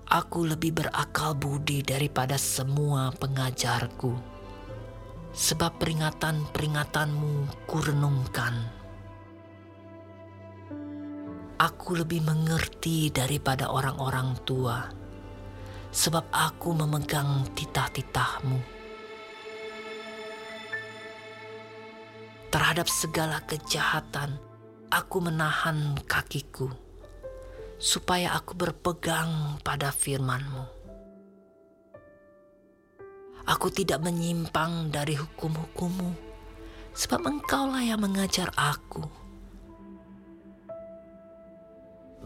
Aku 0.09 0.49
lebih 0.49 0.81
berakal 0.81 1.37
budi 1.37 1.85
daripada 1.85 2.41
semua 2.41 3.13
pengajarku. 3.13 4.17
Sebab 5.37 5.77
peringatan-peringatanmu 5.77 7.69
kurenungkan. 7.69 8.65
Aku 11.61 12.01
lebih 12.01 12.25
mengerti 12.25 13.13
daripada 13.13 13.69
orang-orang 13.69 14.33
tua, 14.49 14.89
sebab 15.97 16.29
aku 16.29 16.77
memegang 16.77 17.49
titah-titahmu. 17.57 18.61
Terhadap 22.53 22.85
segala 22.85 23.41
kejahatan, 23.49 24.37
aku 24.93 25.25
menahan 25.25 25.97
kakiku, 26.05 26.69
supaya 27.81 28.37
aku 28.37 28.53
berpegang 28.53 29.57
pada 29.65 29.89
firmanmu. 29.89 30.69
Aku 33.49 33.73
tidak 33.73 34.05
menyimpang 34.05 34.93
dari 34.93 35.17
hukum-hukummu, 35.17 36.13
sebab 36.93 37.25
engkaulah 37.25 37.81
yang 37.81 38.05
mengajar 38.05 38.53
aku 38.53 39.26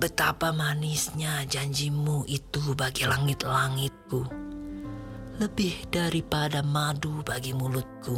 Betapa 0.00 0.48
manisnya 0.48 1.44
janjimu 1.44 2.24
itu 2.24 2.72
bagi 2.72 3.04
langit-langitku, 3.04 4.24
lebih 5.36 5.92
daripada 5.92 6.64
madu 6.64 7.20
bagi 7.20 7.52
mulutku. 7.52 8.16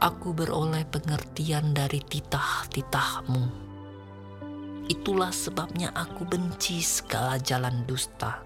Aku 0.00 0.32
beroleh 0.32 0.88
pengertian 0.88 1.76
dari 1.76 2.00
titah-titahmu. 2.00 3.44
Itulah 4.88 5.36
sebabnya 5.36 5.92
aku 5.92 6.24
benci 6.24 6.80
segala 6.80 7.36
jalan 7.36 7.84
dusta. 7.84 8.40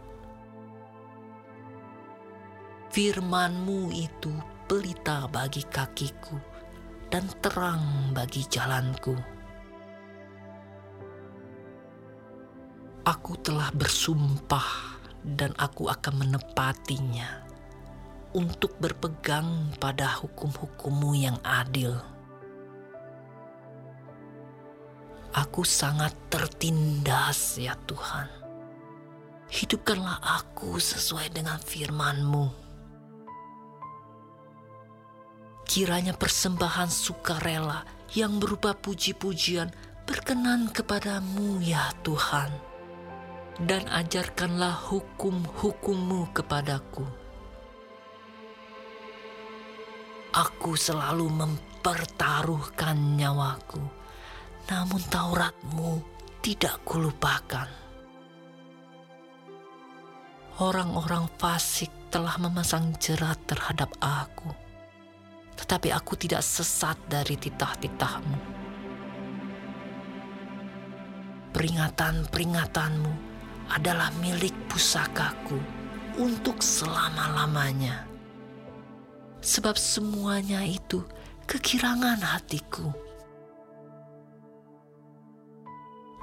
Firmanmu 2.90 3.94
itu 3.94 4.34
pelita 4.66 5.30
bagi 5.30 5.62
kakiku 5.70 6.34
dan 7.14 7.30
terang 7.38 8.10
bagi 8.10 8.42
jalanku. 8.50 9.38
Aku 13.00 13.32
telah 13.40 13.72
bersumpah 13.72 15.00
dan 15.24 15.56
aku 15.56 15.88
akan 15.88 16.20
menepatinya 16.20 17.40
untuk 18.36 18.76
berpegang 18.76 19.72
pada 19.80 20.20
hukum-hukummu 20.20 21.16
yang 21.16 21.40
adil. 21.40 21.96
Aku 25.32 25.64
sangat 25.64 26.12
tertindas 26.28 27.56
ya 27.56 27.72
Tuhan. 27.88 28.28
Hidupkanlah 29.48 30.20
aku 30.20 30.76
sesuai 30.76 31.32
dengan 31.32 31.56
firman-Mu. 31.56 32.46
Kiranya 35.64 36.12
persembahan 36.12 36.92
sukarela 36.92 37.80
yang 38.12 38.36
berupa 38.36 38.76
puji-pujian 38.76 39.72
berkenan 40.04 40.68
kepadamu 40.68 41.64
ya 41.64 41.94
Tuhan 42.04 42.69
dan 43.60 43.84
ajarkanlah 43.92 44.72
hukum-hukummu 44.88 46.32
kepadaku. 46.32 47.04
Aku 50.32 50.78
selalu 50.78 51.28
mempertaruhkan 51.28 52.96
nyawaku, 53.18 53.82
namun 54.72 55.02
Tauratmu 55.12 56.00
tidak 56.40 56.80
kulupakan. 56.88 57.68
Orang-orang 60.60 61.28
fasik 61.36 61.90
telah 62.08 62.36
memasang 62.40 62.96
jerat 62.96 63.40
terhadap 63.44 63.92
aku, 64.00 64.48
tetapi 65.56 65.92
aku 65.92 66.16
tidak 66.16 66.40
sesat 66.40 66.96
dari 67.10 67.36
titah-titahmu. 67.36 68.38
Peringatan-peringatanmu 71.50 73.29
adalah 73.70 74.10
milik 74.18 74.52
pusakaku 74.66 75.58
untuk 76.18 76.58
selama-lamanya. 76.58 78.04
Sebab 79.40 79.78
semuanya 79.78 80.60
itu 80.66 81.00
kekirangan 81.46 82.20
hatiku. 82.20 82.92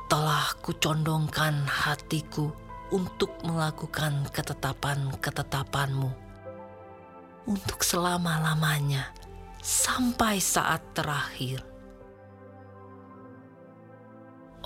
Telah 0.07 0.53
kucondongkan 0.63 1.67
hatiku 1.67 2.53
untuk 2.93 3.31
melakukan 3.43 4.27
ketetapan-ketetapanmu. 4.31 6.11
Untuk 7.47 7.79
selama-lamanya 7.79 9.11
sampai 9.63 10.39
saat 10.39 10.83
terakhir. 10.91 11.63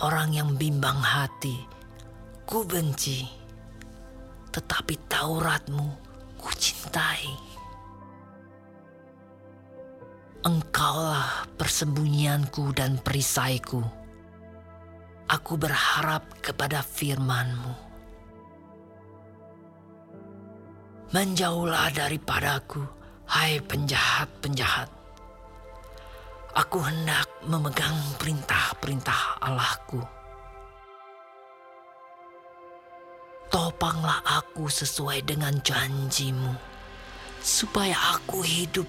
Orang 0.01 0.33
yang 0.33 0.57
bimbang 0.57 0.97
hati 0.97 1.80
ku 2.45 2.65
benci, 2.67 3.25
tetapi 4.51 4.95
Tauratmu 5.07 5.87
ku 6.35 6.49
cintai. 6.57 7.51
Engkaulah 10.41 11.45
persembunyianku 11.53 12.73
dan 12.73 12.97
perisaiku. 12.97 13.77
Aku 15.29 15.53
berharap 15.55 16.41
kepada 16.41 16.81
firman-Mu. 16.81 17.73
Menjauhlah 21.13 21.93
daripadaku, 21.93 22.81
hai 23.29 23.61
penjahat-penjahat. 23.63 24.89
Aku 26.51 26.83
hendak 26.83 27.31
memegang 27.47 27.95
perintah-perintah 28.19 29.39
Allahku. 29.39 30.20
Topanglah 33.51 34.23
aku 34.23 34.71
sesuai 34.71 35.27
dengan 35.27 35.51
janjimu, 35.59 36.55
supaya 37.43 38.15
aku 38.15 38.39
hidup 38.47 38.87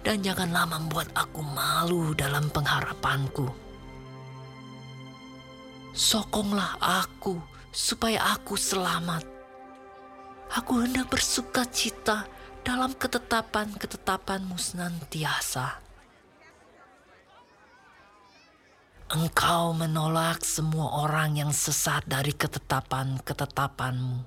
dan 0.00 0.24
janganlah 0.24 0.64
membuat 0.64 1.12
aku 1.12 1.44
malu 1.44 2.16
dalam 2.16 2.48
pengharapanku. 2.48 3.52
Sokonglah 5.92 6.80
aku 6.80 7.36
supaya 7.68 8.32
aku 8.32 8.56
selamat. 8.56 9.28
Aku 10.56 10.80
hendak 10.80 11.12
bersuka 11.12 11.68
cita 11.68 12.24
dalam 12.64 12.96
ketetapan-ketetapanmu 12.96 14.56
senantiasa. 14.56 15.85
Engkau 19.06 19.70
menolak 19.70 20.42
semua 20.42 21.06
orang 21.06 21.38
yang 21.38 21.54
sesat 21.54 22.02
dari 22.10 22.34
ketetapan-ketetapanmu. 22.34 24.18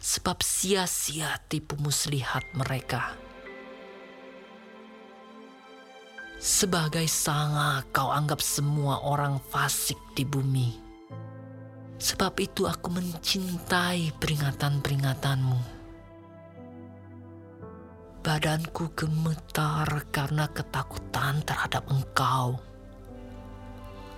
Sebab 0.00 0.40
sia-sia 0.40 1.36
tipu 1.52 1.76
muslihat 1.76 2.48
mereka. 2.56 3.12
Sebagai 6.40 7.04
sanga 7.12 7.84
kau 7.92 8.08
anggap 8.08 8.40
semua 8.40 9.04
orang 9.04 9.36
fasik 9.36 10.00
di 10.16 10.24
bumi. 10.24 10.72
Sebab 12.00 12.40
itu 12.40 12.64
aku 12.64 12.88
mencintai 12.88 14.16
peringatan-peringatanmu. 14.16 15.60
Badanku 18.24 18.96
gemetar 18.96 20.08
karena 20.08 20.48
ketakutan 20.56 21.44
terhadap 21.44 21.84
engkau 21.92 22.56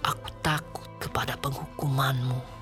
aku 0.04 0.28
takut 0.40 0.88
kepada 1.00 1.36
penghukumanmu. 1.40 2.59